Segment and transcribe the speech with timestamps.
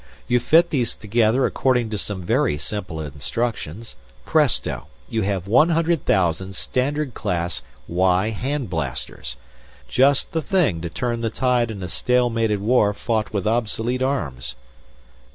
[0.27, 3.95] You fit these together according to some very simple instructions.
[4.25, 4.87] Presto!
[5.07, 9.35] You have one hundred thousand Standard class Y hand blasters.
[9.87, 14.55] Just the thing to turn the tide in a stalemated war fought with obsolete arms."